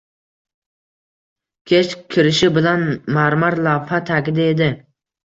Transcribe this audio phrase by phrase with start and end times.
[1.71, 1.75] Kech
[2.13, 2.87] kirishi bilan
[3.19, 4.71] marmar lavha tagida edi.